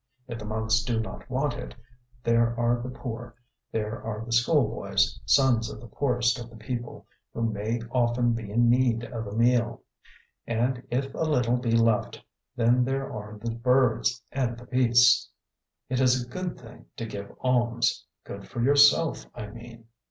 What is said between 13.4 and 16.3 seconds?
the birds and the beasts. It is a